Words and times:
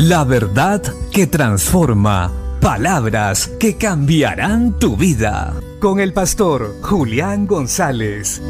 La 0.00 0.22
verdad 0.22 0.80
que 1.10 1.26
transforma. 1.26 2.32
Palabras 2.60 3.48
que 3.58 3.76
cambiarán 3.76 4.78
tu 4.78 4.96
vida. 4.96 5.60
Con 5.80 5.98
el 5.98 6.12
pastor 6.12 6.76
Julián 6.82 7.48
González. 7.48 8.40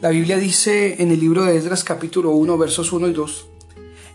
La 0.00 0.08
Biblia 0.08 0.38
dice 0.38 1.02
en 1.02 1.10
el 1.10 1.20
libro 1.20 1.44
de 1.44 1.54
Esdras 1.54 1.84
capítulo 1.84 2.30
1 2.30 2.56
versos 2.56 2.90
1 2.90 3.08
y 3.08 3.12
2, 3.12 3.46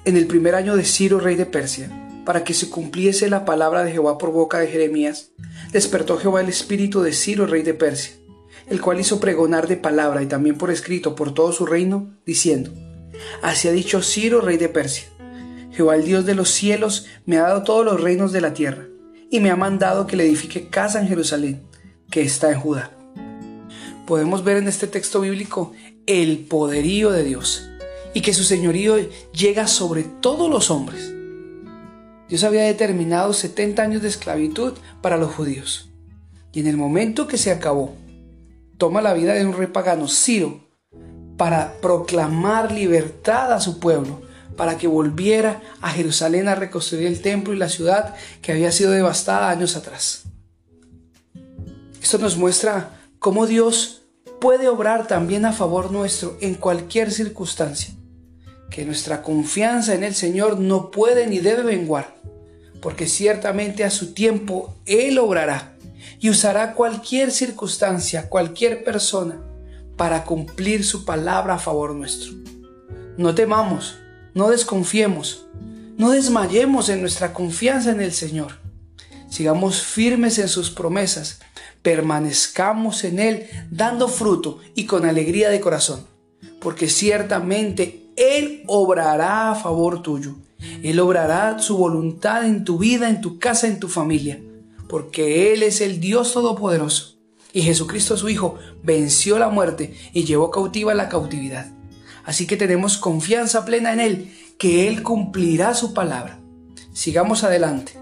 en 0.06 0.18
el 0.18 0.26
primer 0.26 0.56
año 0.56 0.76
de 0.76 0.86
Ciro, 0.86 1.20
rey 1.20 1.36
de 1.36 1.46
Persia, 1.46 2.10
para 2.26 2.44
que 2.44 2.56
se 2.56 2.72
cumpliese 2.72 3.30
la 3.30 3.46
palabra 3.46 3.84
de 3.84 3.92
Jehová 3.92 4.18
por 4.18 4.32
boca 4.32 4.58
de 4.58 4.70
Jeremías, 4.70 5.30
despertó 5.72 6.18
Jehová 6.18 6.42
el 6.42 6.50
espíritu 6.50 7.04
de 7.04 7.14
Ciro, 7.14 7.46
rey 7.46 7.62
de 7.62 7.76
Persia, 7.76 8.16
el 8.68 8.82
cual 8.82 9.00
hizo 9.00 9.20
pregonar 9.20 9.68
de 9.68 9.78
palabra 9.78 10.22
y 10.24 10.28
también 10.28 10.58
por 10.58 10.72
escrito 10.72 11.16
por 11.16 11.34
todo 11.34 11.52
su 11.52 11.66
reino, 11.66 12.14
diciendo, 12.26 12.72
Así 13.42 13.68
ha 13.68 13.72
dicho 13.72 14.02
Ciro, 14.02 14.42
rey 14.42 14.58
de 14.58 14.70
Persia, 14.70 15.08
Jehová 15.72 15.96
el 15.96 16.06
Dios 16.06 16.26
de 16.26 16.36
los 16.36 16.50
cielos 16.50 17.08
me 17.26 17.38
ha 17.38 17.44
dado 17.44 17.64
todos 17.64 17.86
los 17.86 18.02
reinos 18.02 18.32
de 18.32 18.42
la 18.42 18.54
tierra, 18.54 18.88
y 19.30 19.40
me 19.40 19.52
ha 19.52 19.56
mandado 19.56 20.08
que 20.08 20.16
le 20.16 20.26
edifique 20.26 20.68
casa 20.70 21.00
en 21.02 21.08
Jerusalén, 21.08 21.64
que 22.10 22.22
está 22.22 22.52
en 22.52 22.60
Judá 22.60 22.96
podemos 24.06 24.44
ver 24.44 24.58
en 24.58 24.68
este 24.68 24.88
texto 24.88 25.22
bíblico 25.22 25.74
el 26.06 26.40
poderío 26.40 27.12
de 27.12 27.24
Dios 27.24 27.68
y 28.14 28.22
que 28.22 28.34
su 28.34 28.44
señorío 28.44 28.98
llega 29.34 29.68
sobre 29.68 30.04
todos 30.04 30.50
los 30.50 30.72
hombres. 30.72 31.14
Dios 32.30 32.44
había 32.44 32.64
determinado 32.64 33.34
70 33.34 33.82
años 33.82 34.02
de 34.02 34.08
esclavitud 34.08 34.74
para 35.02 35.18
los 35.18 35.34
judíos. 35.34 35.90
Y 36.54 36.62
en 36.62 36.68
el 36.68 36.78
momento 36.78 37.28
que 37.28 37.38
se 37.38 37.52
acabó, 37.52 37.96
toma 38.78 39.02
la 39.02 39.14
vida 39.14 39.34
de 39.34 39.46
un 39.46 39.54
rey 39.54 39.68
pagano, 39.68 40.08
Ciro, 40.08 40.66
para 41.38 41.74
proclamar 41.82 42.72
libertad 42.72 43.52
a 43.54 43.60
su 43.60 43.80
pueblo, 43.80 44.22
para 44.56 44.78
que 44.78 44.88
volviera 44.88 45.62
a 45.82 45.90
Jerusalén 45.90 46.48
a 46.48 46.56
reconstruir 46.56 47.08
el 47.08 47.22
templo 47.22 47.54
y 47.54 47.58
la 47.58 47.70
ciudad 47.70 48.16
que 48.42 48.54
había 48.54 48.72
sido 48.72 48.92
devastada 48.92 49.50
años 49.50 49.76
atrás. 49.76 50.24
Esto 52.02 52.18
nos 52.20 52.38
muestra 52.38 52.92
cómo 53.20 53.48
Dios 53.48 54.04
puede 54.40 54.70
obrar 54.70 55.08
también 55.08 55.46
a 55.46 55.54
favor 55.54 55.92
nuestro 55.92 56.38
en 56.40 56.56
cualquier 56.56 57.12
circunstancia. 57.12 57.94
Que 58.70 58.86
nuestra 58.86 59.22
confianza 59.22 59.94
en 59.94 60.04
el 60.04 60.16
Señor 60.16 60.60
no 60.60 60.92
puede 60.92 61.28
ni 61.28 61.40
debe 61.40 61.64
menguar, 61.64 62.16
porque 62.82 63.08
ciertamente 63.08 63.84
a 63.84 63.90
su 63.90 64.14
tiempo 64.14 64.76
Él 64.86 65.18
obrará 65.18 65.75
y 66.20 66.30
usará 66.30 66.74
cualquier 66.74 67.32
circunstancia, 67.32 68.30
cualquier 68.30 68.84
persona, 68.84 69.42
para 69.98 70.24
cumplir 70.24 70.84
su 70.84 71.06
palabra 71.06 71.56
a 71.56 71.60
favor 71.60 71.96
nuestro. 71.96 72.34
No 73.18 73.34
temamos, 73.34 73.98
no 74.34 74.50
desconfiemos, 74.50 75.46
no 75.98 76.12
desmayemos 76.12 76.90
en 76.90 77.02
nuestra 77.02 77.34
confianza 77.34 77.92
en 77.92 78.02
el 78.02 78.12
Señor. 78.12 78.60
Sigamos 79.30 79.82
firmes 79.82 80.38
en 80.40 80.50
sus 80.50 80.70
promesas 80.70 81.40
permanezcamos 81.86 83.04
en 83.04 83.20
Él 83.20 83.46
dando 83.70 84.08
fruto 84.08 84.58
y 84.74 84.88
con 84.88 85.06
alegría 85.06 85.50
de 85.52 85.62
corazón, 85.62 86.04
porque 86.60 86.90
ciertamente 86.90 88.10
Él 88.18 88.64
obrará 88.66 89.52
a 89.52 89.56
favor 89.56 90.02
tuyo. 90.02 90.36
Él 90.82 91.00
obrará 91.00 91.60
su 91.60 91.78
voluntad 91.78 92.44
en 92.44 92.64
tu 92.64 92.80
vida, 92.80 93.08
en 93.08 93.22
tu 93.22 93.38
casa, 93.38 93.68
en 93.68 93.80
tu 93.80 93.88
familia, 93.88 94.42
porque 94.88 95.54
Él 95.54 95.64
es 95.64 95.82
el 95.82 96.00
Dios 96.00 96.34
Todopoderoso. 96.34 97.16
Y 97.54 97.62
Jesucristo 97.62 98.18
su 98.18 98.30
Hijo 98.30 98.56
venció 98.84 99.40
la 99.40 99.50
muerte 99.50 99.96
y 100.14 100.26
llevó 100.26 100.52
cautiva 100.52 100.94
la 100.94 101.10
cautividad. 101.10 101.72
Así 102.26 102.48
que 102.48 102.58
tenemos 102.58 102.98
confianza 102.98 103.66
plena 103.66 103.94
en 103.94 104.00
Él, 104.00 104.34
que 104.58 104.88
Él 104.88 105.04
cumplirá 105.04 105.74
su 105.74 105.94
palabra. 105.94 106.40
Sigamos 106.92 107.44
adelante, 107.44 107.94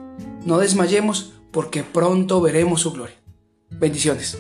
no 0.46 0.58
desmayemos 0.58 1.34
porque 1.52 1.84
pronto 1.84 2.42
veremos 2.42 2.82
su 2.82 2.92
gloria. 2.94 3.16
Bendiciones. 3.70 4.38